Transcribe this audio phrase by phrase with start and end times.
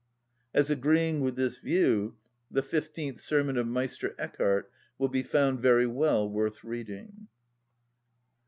[0.51, 2.15] _"As agreeing with this view
[2.49, 4.63] the fifteenth sermon of Meister Eckhard
[4.97, 7.27] will be found very well worth reading.